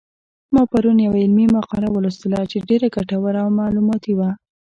ما 0.53 0.63
پرون 0.71 0.97
یوه 1.05 1.17
علمي 1.23 1.45
مقاله 1.57 1.87
ولوستله 1.91 2.39
چې 2.51 2.65
ډېره 2.69 2.87
ګټوره 2.95 3.39
او 3.43 3.49
معلوماتي 3.59 4.13
وه 4.15 4.29